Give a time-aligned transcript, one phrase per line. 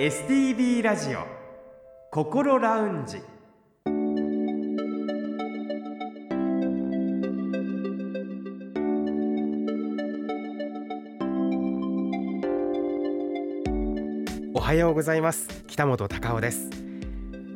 [0.00, 1.26] STB ラジオ
[2.10, 3.18] 心ラウンジ。
[14.54, 15.64] おはようございます。
[15.66, 16.70] 北本隆夫です。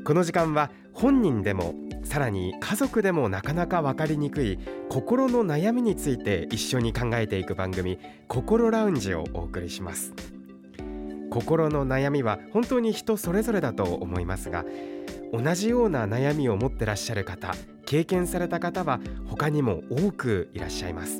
[0.05, 1.75] この時間は本人でも
[2.05, 4.59] さらに家族でもなかなか分かりにくい
[4.91, 7.99] 心の悩みについて一緒に考えていく番組
[8.29, 10.34] 心ラウンジをお送りします。
[11.35, 14.65] 心の悩みは本当に人それぞれだと思いますが
[15.33, 17.53] 同じような悩みを持ってらっしゃる方
[17.87, 21.19] 経験された方は他にも多くいらっしゃいます。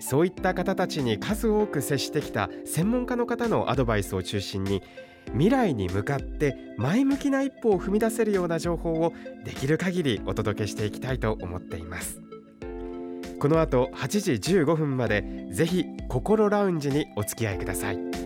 [0.00, 4.82] そういった方たちに数多く接してきた専門家の方のアドバイスを中心に
[5.32, 9.12] 未来に向かって前向きな一歩を踏み出せるような情報を
[9.44, 12.22] できる限りお届けしていきたいと思っています。
[13.38, 18.17] この後8時15分までぜひ心ラウンジにお付き合いください。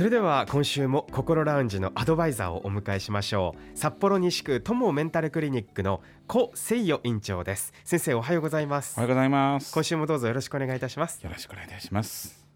[0.00, 9.74] それでは今週も心ラウンジのアドバイザーをお迎えしましょう札幌西区友メンタルクリニックの古誠代院長です先生おはようございますおはようございます。
[9.74, 12.46] 今週もどうぞよろしくお願いいたしますよろしくお願いいたします。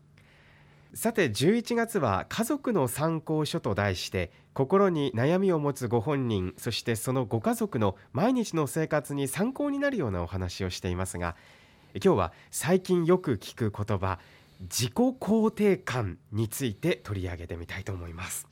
[0.95, 11.37] さて11月は家族の参考書と題して心に悩みを持つご本人そしてそのご家族の毎日の生活に参考になるようなお話をしていますが
[12.03, 14.19] 今日は最近よく聞く言葉
[14.61, 18.47] 自己肯定感について取り上げてみたいと思います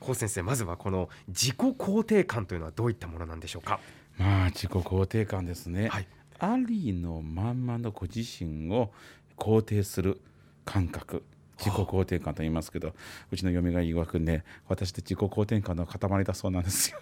[0.00, 3.78] 高先生まずはこの自己肯定感というのはどういったものなんでしょうか？
[4.18, 5.88] まあ自己肯定感ですね。
[5.88, 6.08] はい
[6.44, 8.90] ありのまんまのご自身を
[9.36, 10.20] 肯定する
[10.64, 11.22] 感覚。
[11.56, 12.96] 自己肯定感と言いますけど、
[13.30, 16.98] うちの嫁が曰くね、私って自己肯定感の塊だそうなんですよ。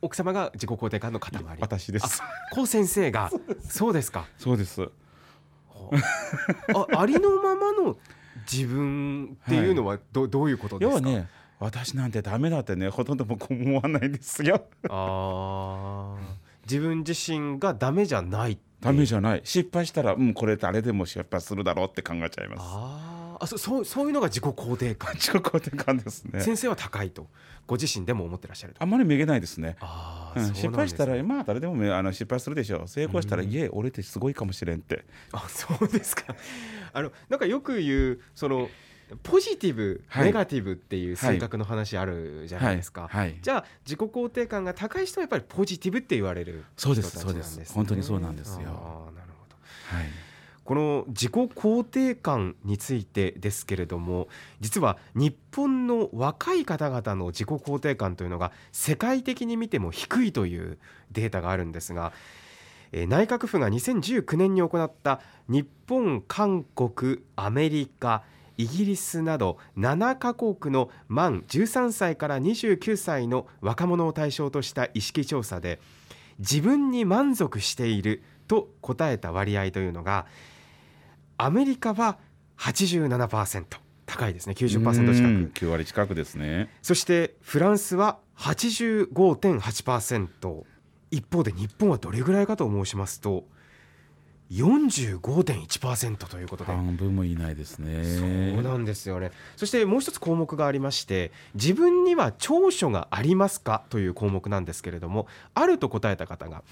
[0.00, 2.22] 奥様が自己肯定感の塊私です。
[2.54, 4.88] 高先生がそうですかそうです。
[6.74, 7.96] あ ありのままの
[8.50, 10.98] 自分っていうのはど,、どういうことですか？
[11.08, 14.64] 要はね、私なんてダメだってね、ほとんど僕思わないですよ。
[14.88, 16.18] あー
[16.70, 19.40] 自分自身がダメじゃないダメじゃない。
[19.42, 22.60] 失敗したら、うん、これ誰でも失敗するだろうって考えちゃいます。
[22.62, 23.07] あー
[23.40, 25.14] あそそうそういうのが自己肯定感。
[25.14, 26.40] 自己肯定感ですね。
[26.40, 27.26] 先生は高いと。
[27.66, 28.82] ご自身でも思ってらっしゃると。
[28.82, 29.76] あんまりめげないですね。
[29.80, 32.88] うんあうなん失敗したらまあ誰でもめあの失敗するでしょう。
[32.88, 35.04] 成功したら、いえ俺ってすごいかもしれんって。
[35.32, 36.34] あそうですか。
[36.92, 38.68] あのなんかよく言うその
[39.22, 40.26] ポジティブ、はい。
[40.26, 43.10] ネガティブっていう性格の話あるじゃないですか、はい。
[43.10, 43.38] はい。
[43.40, 47.42] じゃあ自己肯定感が高い人はやっぱりポジティブって言われるそうです人たちなんね。
[47.42, 48.58] そうです本当にそうなんですよ。
[48.60, 49.10] なるほ
[49.48, 49.56] ど。
[49.96, 50.27] はい
[50.68, 54.28] この自己肯定感についてですけれども
[54.60, 60.76] 実は日本の若い方々の自己肯定感というのが世界的に見ても低いという
[61.10, 62.12] データがあるんですが、
[62.92, 68.22] 内閣府が2019年に行った日本韓国アメリカ
[68.58, 75.80] イギリスなど7カ国の満13歳から29歳の若者を対象とした意識調査で
[76.40, 80.26] 自分に満足していると答えた割合というのが
[81.38, 82.18] アメリカは
[82.58, 83.64] 87%
[84.06, 84.54] 高いですね。
[84.58, 86.70] 90%近うんく9割近くですね。
[86.82, 90.62] そしてフランスは85.8%
[91.10, 93.46] 一方で日本はどれぐらいかと申しますと
[94.50, 96.72] 45.1%ということで。
[96.72, 98.04] 半分もいないですね。
[98.54, 99.30] そうなんですよね。
[99.56, 103.84] そしてもう一つ項目がありまして自分には長所がありますか？
[103.90, 106.62] という項目なんですけれどもあると答えた方が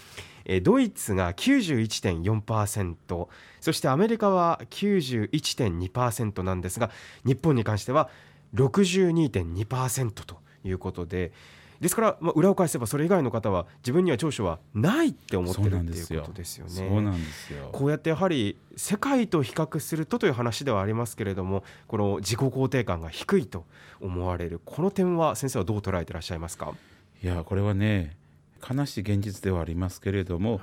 [0.46, 3.28] えードイツが91.4%
[3.60, 6.90] そしてアメリカは91.2%なんですが
[7.24, 8.08] 日本に関しては
[8.54, 11.32] 62.2%ということで
[11.80, 16.22] ですから、まあ、裏を返せばそれ以外の方は自分には長所はないって思ってるっていうなんですよ。
[16.22, 16.72] ことですよね。
[16.72, 17.68] そうなんですよ。
[17.72, 23.64] こうやってやはり世界と比較するとという話ではありますけれどもこの自己肯定感が低いと
[24.00, 24.60] 思われる。
[24.64, 26.74] この点は先生はどう捉えていらっしゃいますか、
[27.22, 28.16] いやこれはね
[28.68, 30.60] 悲しい現実ではありますけれども、はい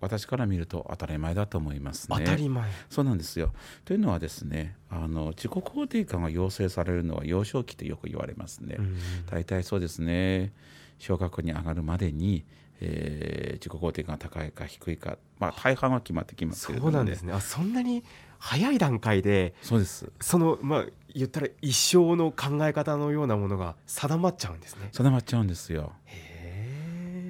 [0.00, 2.16] 私から見ると当たり前だと思いますね。
[2.18, 2.68] 当たり前。
[2.88, 3.52] そうなんですよ。
[3.84, 8.76] というのはですねあの自己肯定感が養成されるのは幼少期とよく言われますね。
[8.78, 8.96] うん。
[9.26, 10.52] 大体そうですね。
[10.98, 12.44] 小学校に上がるまでに、
[12.80, 17.32] えー自己肯定感が高いか低いか、まあ、大半は決まってきますけれどそうなんですね。
[17.32, 18.02] あそんなに
[18.38, 20.10] 早い段階でそうです。
[20.20, 24.88] そのまあ言ったら一生の考え方のようなものが定まっちゃうんですね。
[24.92, 25.92] 定まっちゃうんですよ。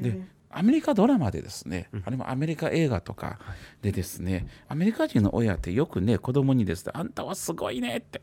[0.03, 0.21] で
[0.53, 2.03] アメリカドラマでですね、うん。
[2.05, 3.39] あるいはアメリカ映画とか
[3.83, 8.21] でですね、アメリカ人の親ってよくね子供にですね「あんたはすごいね」って。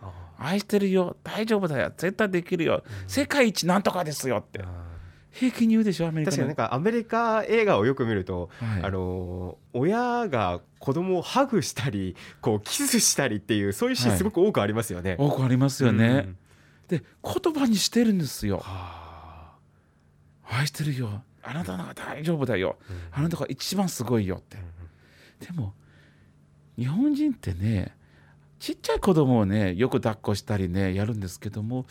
[0.00, 4.64] あ「愛してるよ大丈夫だよ絶対できるよ世界一なんとかですよ」って。
[5.30, 8.82] 平気に言うでしょアメリカ確かになんかアメリカ映画をよく見ると、はい。
[8.82, 14.18] あの親が子供をハグしたりこうキスしたりっていうそういうシーンはい。
[14.18, 15.16] すごく多くありますよね。
[15.18, 16.36] 多くありますよね、うん。
[16.88, 18.58] で言葉にしてるんですよ。
[18.64, 19.52] は
[20.50, 22.76] 愛してるよあなたなら大丈夫だよ。
[23.10, 24.58] ああなたが一番すごいよって。
[25.40, 25.72] でも
[26.76, 27.96] 日本人ってね
[28.58, 31.86] ちっちゃい子供をねよく抱っこしたりねやるんですけども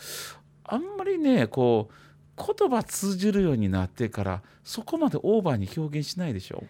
[0.64, 6.62] あんまりねこう言葉通じるようになってからそこまでオーバーに表現しないでしょ。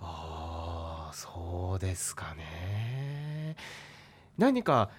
[0.00, 3.56] あーそうですかね。
[4.38, 4.90] 何か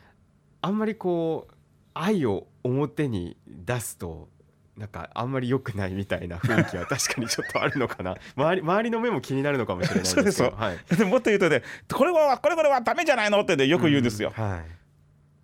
[0.62, 1.54] あんまりこう
[1.94, 4.30] 愛を表に出すと
[4.78, 8.16] なんかあんまり良くないみたいな雰囲気は 確かにちょっとあるのかな。
[8.36, 10.32] 周り周りの目も気になるのかもしれないですけど。
[10.32, 14.78] そうはい、でもっと言うとねこれはこれこれはダメじゃないのってねよく言うんですよ、はい。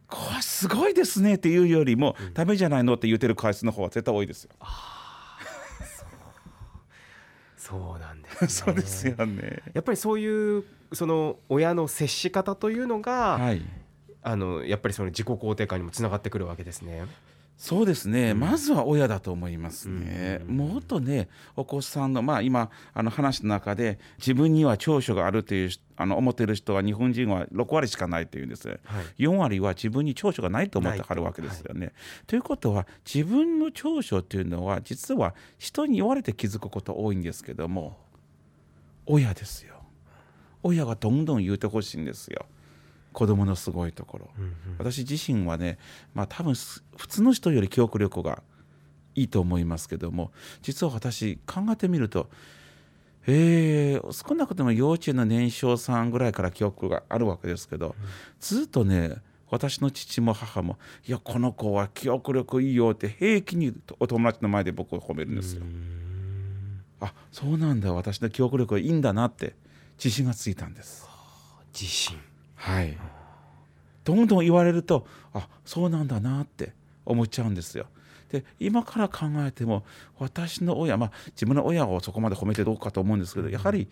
[0.07, 2.33] これすごいですねっていうよりも、うん。
[2.33, 4.51] ダメじゃないのって言ってる回数の方は絶対多いですよ。
[7.57, 9.63] そうなんです、ね、 そうですよね。
[9.73, 13.61] やっぱりそういうその親の接し方というのが、はい。
[14.25, 17.03] あのやっぱりその自己肯定感にもつながってくるわけですね。
[17.63, 18.41] そうですね、うん。
[18.41, 20.57] まずは親だと思いますね、うん。
[20.57, 28.67] もっとねお子さんのまあ今あの話の中で自分には長所があるというあの思っている人は日本人は6割しかないというんです。
[28.67, 28.79] はい。
[29.17, 31.93] 4割は自分に長所がないと思ってはるわけですよね。
[32.27, 37.97] ということは自分の長所っていうのは実は人に言われて気づくこと多いんですけども
[39.05, 39.75] 親ですよ。
[40.63, 42.45] 親がどんどん言うてほしいんですよ
[43.13, 44.29] 子供のすごいところ。
[44.37, 45.77] うんうん私自身はね、
[46.13, 48.43] まあ、多分す普通の人より記憶力が
[49.15, 50.31] いいと思いますけども
[50.61, 52.29] 実は私考えてみると、
[53.27, 57.95] えー少なくとも幼稚園の年少さんぐらいから記憶があるわけですけど、
[58.39, 59.15] ずっとね
[59.49, 60.77] 私の父も母も
[61.07, 65.61] 「いやこの子は記憶力いいよ」って平気にお友達の前で僕を褒めるんですよ。
[66.99, 69.55] あそうなんだ私の記憶力はいいんだなって
[69.97, 71.07] 自信がついたんです。
[71.71, 72.17] 自信。
[72.63, 72.97] はい、
[74.05, 76.71] どんどん言われるとあそうなんだなって
[77.05, 77.87] 思っちゃうんですよ。
[78.29, 79.83] で今から考えても
[80.17, 83.89] 私の親まあ自分の親をそこまで褒めてどうかと思うんですけどやはり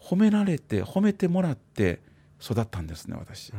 [0.00, 1.98] 褒められて褒めてもらって
[2.40, 3.52] 育ったんですね私。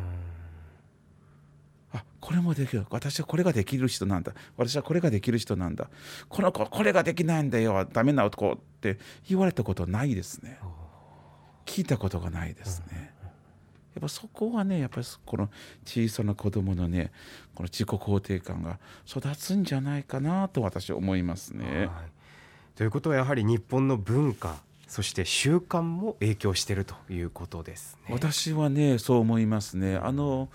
[1.92, 2.86] あこれもできる。
[2.90, 4.34] 私はこれができる人なんだ。
[4.56, 5.90] 私はこれができる人なんだ。
[6.30, 7.86] この子これができないんだよ。
[7.92, 8.98] ダメな男って
[9.28, 10.58] 言われたことないですね。
[11.66, 13.13] 聞いたことがないですね
[13.96, 15.50] やっぱそこはねやっぱりこの
[15.86, 17.12] 小さな子供のね
[17.54, 21.86] この自己肯定感が育つんじゃないかなと私は思いますね。
[21.86, 21.90] はい。
[22.76, 24.58] ということはやはり日本の文化
[24.88, 28.14] そして習慣も影響しているということですね。
[28.14, 29.96] 私はねそう思いますね。
[29.96, 30.50] あの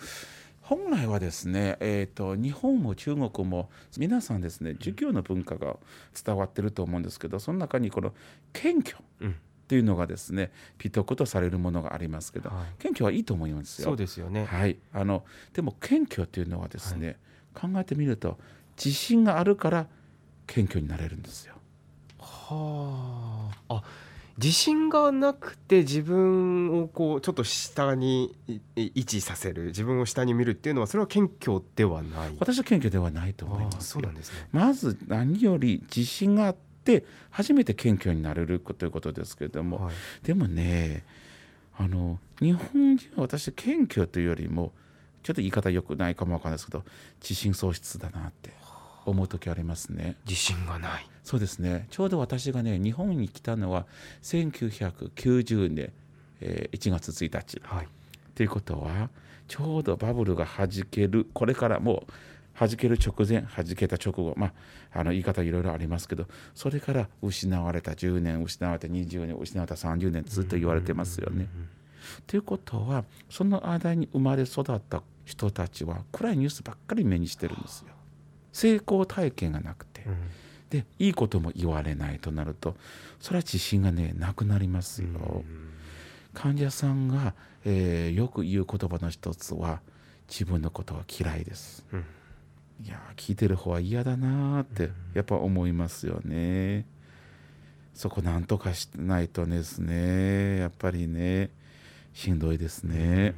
[0.63, 5.77] 本来はですね、えー、と日本も中国も皆さんですね儒教の文化が
[6.25, 8.13] 伝わってると思うんですけどその中にこの
[8.53, 9.03] 謙虚。
[9.21, 9.37] うん
[9.69, 13.89] っていうのがですね美徳とされるものがありますけどはい謙虚はいいと思いますよ。
[13.89, 14.47] そうですよね。
[14.47, 17.19] はい、あのでも謙虚っていうのはですね、
[17.55, 18.39] 考えてみると
[18.83, 19.87] 自信があるから
[20.47, 21.55] 謙虚になれるんですよ。
[22.19, 23.75] はあ。
[23.75, 23.83] あ
[24.39, 32.37] 自信がなくて自分をこうちょっと下にいい位置させる自分を下に見るっていうのはそれは謙虚ではない。
[32.39, 34.49] 私は謙虚ではないと思いますよそうなんですね。
[34.53, 36.57] まず何より自信があっ
[36.89, 41.05] て初めて謙虚になれるということですけれども、はいでもね
[41.81, 44.73] あの日本人は私謙虚というよりも
[45.23, 46.83] ちょっと言い方良くないかもわかんないですけど
[47.21, 48.51] 自信喪失だなって
[49.07, 50.17] 思う時ありますね。
[50.27, 51.09] 自信がない。
[51.23, 53.87] そうですねちょうど私がね日本に来たのは
[54.23, 55.93] 1990年、
[56.41, 57.89] えー1月1日はい。
[58.35, 59.11] ということは
[59.47, 62.13] ちょうどバブルが弾けるこれからもう
[62.59, 64.49] 弾ける直前弾けた直後ま
[64.93, 71.49] ああの言い方いろいろありますけどそれから失われた10年失われた20年失われた30年ずっと言われてますよね。
[72.27, 77.89] ということはその間に生まれ育った人たちは暗いニュースばっかり目にしてるんですよ。
[78.53, 80.17] 成功体験がなくてうん
[80.71, 82.77] でいいことも言われないとなると
[83.21, 85.09] それは自信がねなくなりますよ。
[86.35, 87.35] 患者さんが、
[87.65, 89.81] えーよく言う言葉の一つは
[90.29, 91.85] 自分のことは嫌いです。
[92.81, 96.87] うんいやー聞いてる方は嫌だなーってやっぱ思いますよね。
[97.95, 101.51] そこなんとかしないとですねやっぱりね
[102.15, 103.35] しんどいですね。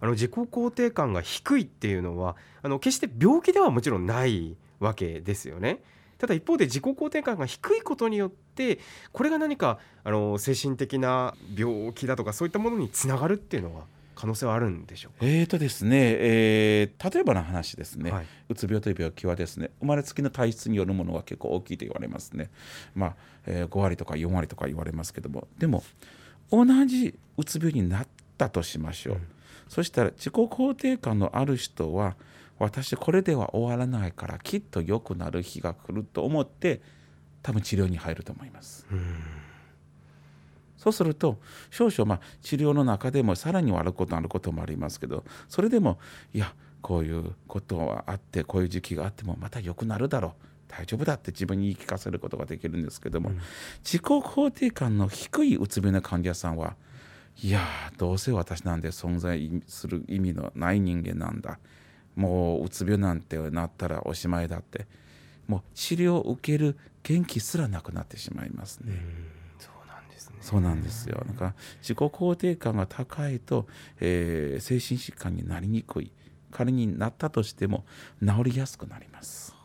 [0.00, 5.80] あの自己肯定感が低いっていうのはあの決して病気ではもちろんないわけですよね。
[6.18, 8.78] ただ一方で自己肯定感が低いことによって
[9.12, 13.84] これが何かあの精神的な病気だとかそういったものにつながるっていうのは
[14.24, 15.26] 可能性はあるんでしょうか？
[15.26, 18.26] えーとですね、えー例えばの話ですね、はい。
[18.48, 22.50] うつ病という病気はですね生まれつきの体質によるものが結構大きいと言われますね、
[22.94, 23.16] まあ
[23.46, 25.46] えー5割とか4割とか言われますけども。
[25.58, 25.82] でも
[26.50, 29.20] 同じうつ病になったとしましょう、
[29.68, 32.16] そしたら自己肯定感のある人は
[32.58, 36.80] 私これでは終わらないからきっと良くなる日が来ると思って
[37.42, 38.86] 多分治療に入ると思います。
[40.84, 41.38] そうすると
[41.70, 45.98] 少々まあ治療の中でもさらに悪いことあることもありますけどそれでも
[46.34, 53.30] いやこういうことはあってこういう時期があってもまた良くなるだろう大丈夫だって自分に言い聞かせることができるんですけども、
[53.84, 56.74] 自己肯定感の低いうつ病の患者さんは
[57.42, 61.58] いやーどうせ私なんて存在する意味のない人間なんだ
[62.16, 64.86] もううつ病なんてなったらおしまいだって
[65.46, 68.92] もう治療を受ける元気すらなくなってしまいますね。
[68.92, 69.43] そうなんですね。
[70.44, 71.22] そうなんですよ。
[71.26, 73.66] なんか自己肯定感が高いと、
[73.98, 76.12] えー精神疾患になりにくい。
[76.50, 77.84] 仮になったとしても
[78.24, 79.56] 治りやすくなります。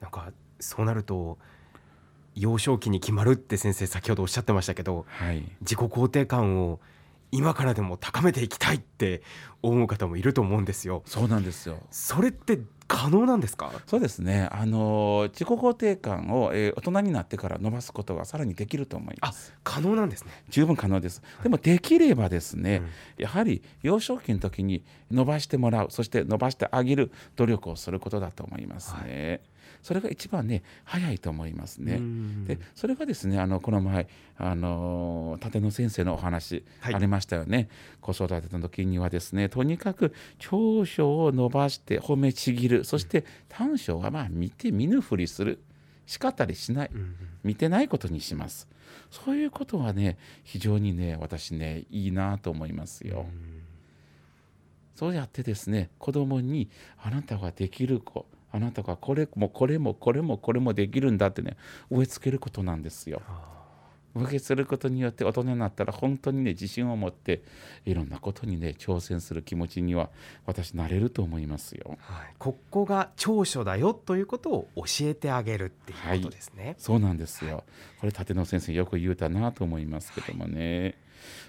[0.00, 1.36] なんかそうなると
[2.36, 5.42] 幼少期に決まるって先生先ほどおっしゃってましたけどはい。
[5.62, 6.78] 自己肯定感を
[7.32, 9.20] 今からでも高めていきたいって
[9.62, 11.02] 思う方もいると思うんですよ。
[11.06, 11.80] そうなんですよ。
[11.90, 13.72] それって可能なんですか？
[13.86, 14.48] そうですね。
[14.52, 19.52] あのー自己肯定感を、えー大人になってから伸ばすことがさらにできると思います。
[19.64, 20.30] 可能なんですね。
[20.48, 21.22] 十分可能です。
[21.42, 22.82] でもできればですね、
[23.18, 29.40] やはり幼少期の時に伸ばしてもらう、そして伸ばしてあげる努力をすることだと思いますね。
[29.86, 31.94] それが一番ね早いと思いますね。
[31.94, 32.44] うん。
[32.44, 36.94] でそれがですねあのこの前あの立野先生のお話はい。
[36.96, 37.68] ありましたよね、
[38.00, 42.82] 子育ての時にはですねとにかく長所を伸ばして褒めちぎる。
[42.82, 45.60] そして短所はまあ見て見ぬふりする。
[46.04, 46.90] 叱ったりしない。
[47.44, 48.66] 見てないことにします。
[49.12, 53.26] そういうことはね非常にね私ねいいなと思いますよ。
[54.96, 61.56] そうやってですね子供にあなたができる子あなたがこれもこれもこれもこれもできるんだってね
[61.90, 63.22] 植え付けることなんですよ。
[64.14, 67.42] 植え付けすることによって大人になったら本当にね自信を持って
[67.84, 70.08] いろんなことにね挑戦する気持ちには
[70.46, 71.98] 私なれると思いますよ。
[72.00, 76.76] はい、ここが長所だよということを教えてあげるっていうことですね。
[76.78, 77.64] そうなんですよ。
[78.00, 80.94] これ立野先生よく言うたなと思いますけどもね。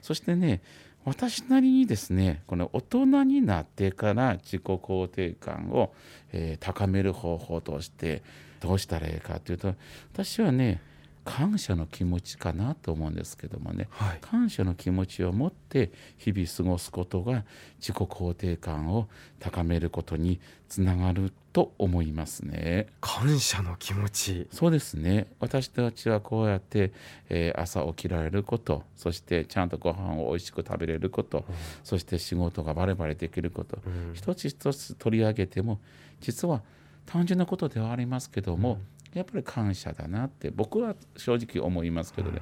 [0.02, 0.62] そしてね
[1.06, 5.94] 私なりにですねこの大人になってから自己肯定感を、
[6.34, 8.22] えー高める方法として
[8.60, 9.74] どうしたらいいかというと
[10.14, 10.82] 私はね
[11.28, 13.88] 感謝の気持ちかなと思うんですけどもね。
[13.92, 17.44] はい、感謝の気持ちを持って日々過ごすことが
[17.80, 22.88] 自己肯定感を高めることにつながると思いますね。
[23.02, 24.48] 感謝の気持ち。
[24.52, 25.28] そうですね。
[25.40, 26.94] 私たちはこうやって、
[27.30, 31.44] えー朝起きられることそしてちゃんとご飯をおいしく食べれること、
[31.84, 34.14] そして仕事がバレバレできること、うん。
[34.14, 35.80] 一つ一つ取り上げても
[36.22, 36.62] 実は
[37.06, 38.80] 単純なことではありますけども、
[39.18, 42.42] やっぱり感謝だなって僕は正直思いますけどね、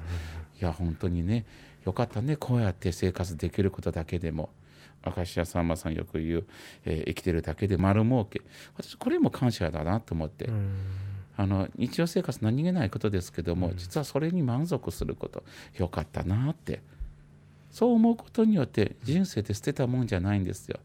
[0.60, 1.44] いや本当にね
[1.84, 4.50] よかったねこうやって生活できることだけでも。
[5.16, 6.46] 明石家さんまさんよく言う、
[6.84, 8.42] えー生きてるだけで丸儲け。
[8.76, 10.78] 私これも感謝だなと思って、うん。
[11.36, 15.44] あの日常生活何気ないことですけども、実はそれに満足すること
[15.76, 16.80] よかったなって。
[17.70, 20.80] そう思うことによって人生って捨てたもんじゃないんですよ。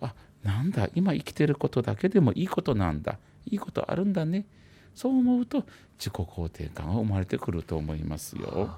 [0.00, 3.18] あなんだ今生きてることだけでもいいことなんだ。
[3.46, 4.44] いいことあるんだね
[4.94, 5.64] そう思うと
[5.98, 8.76] 自己肯定感が生まれてくると思いますよ。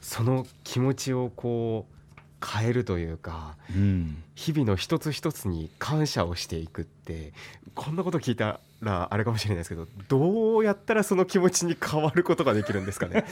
[0.00, 2.00] その気持ちをこう
[2.44, 7.32] 変えるというかうん、日々の一つ一つに感謝をしていくって
[7.74, 13.24] こんなこと聞いたらあれかもしれないですけどどうやったらその気持ちに変わることができるんですかね？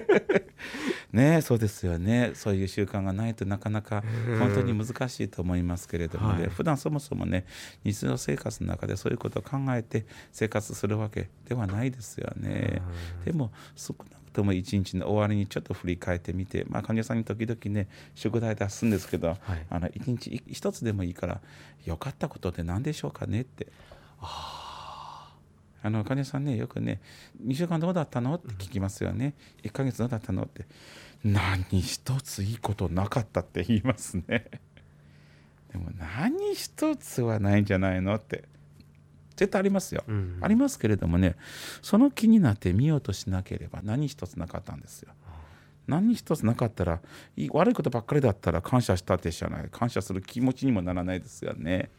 [1.12, 2.32] ねそうですよね。
[2.34, 4.38] そういう習慣がないとなかなかうん。
[4.38, 6.50] 本当に難しいと思いますけれどもね、はい。
[6.50, 7.44] 普段そもそもね
[7.84, 12.82] 日常生活の中でそういうことを考えて生活するわけではないですよね。
[13.24, 19.38] でも少なくとも一日の終わりにちょっと振り返ってみて、まあ、患者さんに時々ね宿題出すんですけど、はい。
[19.68, 21.40] あの一日い一つでもいいから
[21.84, 23.66] 良かったことって何でしょうかねって。
[24.20, 24.61] あ
[25.90, 27.00] の患者さんねよくね
[27.44, 30.66] 「2週間どうだったの?」って聞きますよね「1ヶ月どうだったの?」って。
[31.24, 34.50] 何一ついいことなかったって言いますね。
[35.72, 38.14] でも何一つはないんじゃないの？
[38.16, 38.44] って。
[39.36, 40.38] 絶対ありますよ、うん。
[40.40, 41.36] ありますけれどもね
[41.80, 45.12] その気になって見ようとしなければ何一つなかったんですよ。
[45.86, 47.00] 何一つなかったら
[47.52, 49.68] 悪いことばっかりだったら感謝したってじゃない。
[49.70, 51.90] 感謝する気持ちにもならないですよね、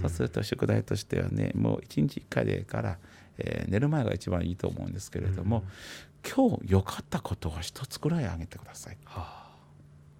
[0.00, 2.98] そうすると宿題としてはねもう1日1回でいいから、
[3.38, 5.64] えー寝る前が一番いいと思うんですけれども、
[6.26, 8.98] 今日良かったことは一つぐらいあげてください。
[9.04, 9.46] は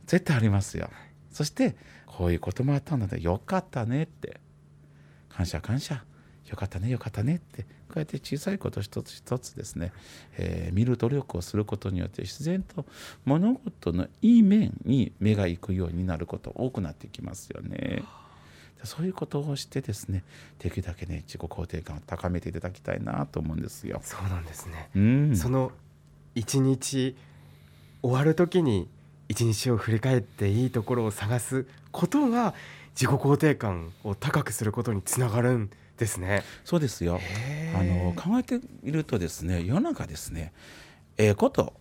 [0.06, 0.88] 絶対ありますよ。
[1.30, 4.40] そしてこういうこともあったんだねよかったねって。
[5.28, 6.04] 感謝感謝。
[6.48, 7.62] よかったねよかったねって。
[7.62, 9.92] こうやって小さいこと一つ一つですね、
[10.38, 12.84] えー、見る努力をすることによって自然と
[13.24, 18.02] 物事のいい面に目が行くようになること多くなってきますよね。
[18.84, 20.22] そういうことをしてですね
[20.58, 24.00] できるだけね自己肯定感を高めていただきたいなと思うんですよ。
[24.02, 25.72] そうなんですね、うん、その
[26.34, 27.16] 一日
[28.02, 28.88] 終わる時に
[29.28, 32.54] 一日を振り返っていいところを探すことが
[32.90, 36.44] 自己肯定感を高くすることにつながるんですね。
[36.64, 37.20] そうですよ。
[37.74, 40.52] あの考えているとですね、世の中ですね、
[41.16, 41.72] ええー、こと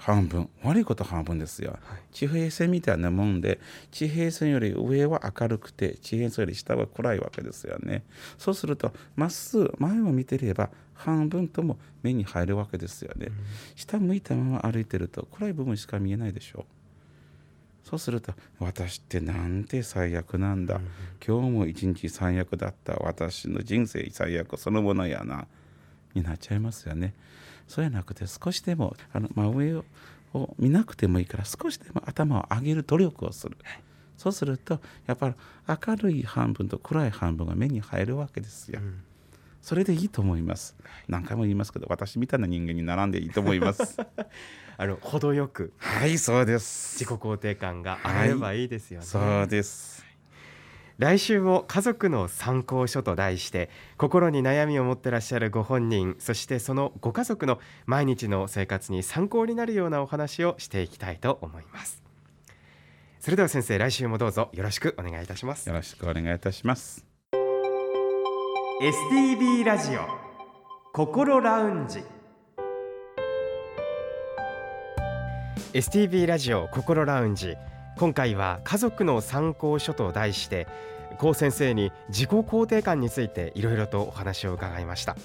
[0.00, 1.80] 半分悪いこと半分ですよ、はい、
[2.10, 8.02] 地平線みたいなもんで地平線より上は明るくて地平線より下は暗いわけですよね。
[8.38, 13.34] そうするとまっすぐ前を見てれば半分とも目に入るわけですよね、うん、
[13.74, 16.60] 下向いたまま歩いてると暗い部分しか見えないでしょ。
[17.84, 20.88] うそうすると私ってなんて最悪なんだ、うん、
[21.26, 22.94] 今日も一日最悪だった。
[22.94, 25.46] 私の人生最悪そのものやな。
[26.14, 27.14] になっちゃいますよね。
[27.70, 29.84] そうやなくて少しでもあの真上
[30.34, 33.80] を見なくてもいいから少しでも頭を上げる努力をする、はい、
[34.18, 35.34] そうするとやっぱり
[35.86, 38.80] 明るい半分と暗い半分が目に入るわけですよ。
[38.80, 39.02] うん
[39.62, 40.74] それでいいと思います。
[41.06, 43.98] 何回も言いますけど、私みたいな人間に並んでいいと思います。
[44.78, 45.74] あの程よく。
[45.76, 46.98] はい、そうです。
[46.98, 49.06] 自己肯定感が上がればいいですよね。
[49.06, 50.09] はい、そうです。
[51.00, 62.02] 来週も家族の参考書と題して心に悩みを持ってらっしゃるご本人そしてそのご家族の毎日の生活に参考になるようなお話をしていきたいと思います。
[63.18, 65.70] それでは先生来週もどうぞよろしくお願いいたします。
[65.70, 67.06] よろしくお願いいたします。
[68.82, 70.00] STB ラジオ
[70.92, 72.02] 心ラウンジ。
[75.72, 77.56] STB ラジオ心ラウンジ
[78.00, 80.66] 今回は家族の参考書と題して
[81.18, 85.18] 高先生に自己肯定感についていろいろとお話を伺いました。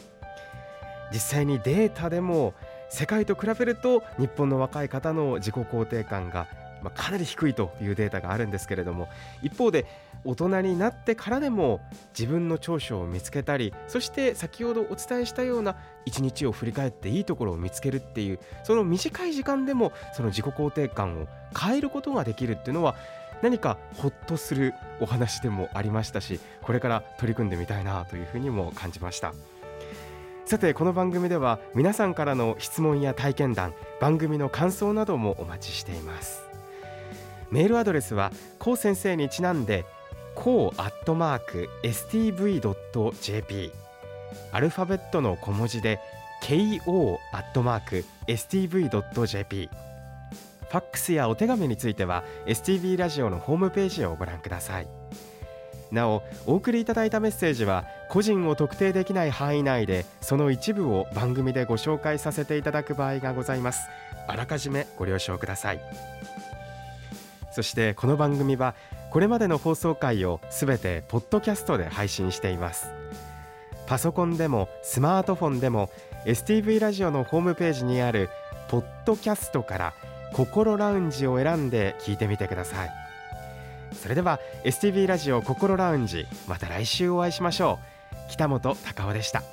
[1.09, 2.53] 実際にデータでも
[2.89, 6.47] 世界と比べると日本の若い方の自己肯定感が
[6.83, 9.07] ま、かなり低いというデータがあるんですけれども
[9.41, 9.85] 一方で
[10.23, 11.81] 大人になってからでも
[12.17, 22.95] 自分の長所を見つけたりそして先ほどお伝えしたような一日を振り返っていいところを見つけるっていうその短い時間でもその自己肯定感を変えることができるっていうのは
[23.41, 29.33] 何かほっとするお話でもありましたしこれから取り組んでみたいなというふうにも感じました。
[30.45, 36.43] さてこの番組では皆さんからの質問や体験談番組の感想などもお待ちしています。
[37.49, 39.85] メールアドレスはこう先生にちなんで
[40.35, 43.71] こうアットマーク stv.jp
[44.51, 45.99] アルファベットの小文字で
[46.41, 49.69] ko アットマーク stv.jp
[50.69, 54.87] ファックスやお手紙については STV ラジオのホームページをご覧ください。
[55.91, 63.87] なおお送りいただいたメッセージは個人を特定できない範囲内でその一部を番組でご紹介させていただく場合がございます。
[64.27, 65.79] あらかじめご了承ください。
[67.51, 68.75] そしてこの番組は
[69.11, 73.04] これまでの放送回をすべてポッドキャストで配信しています。
[73.87, 75.89] パソコンでもスマートフォンでも
[76.25, 78.29] STV ラジオのホームページにある
[78.67, 79.93] ポッドキャストから
[80.33, 82.91] 心ラウンジを選んで聞いてみてください。
[83.93, 87.79] それでは STV ラジオ心ラウンジまた来週お会いしましょ
[88.27, 88.31] う。
[88.31, 89.43] 北本隆夫でした。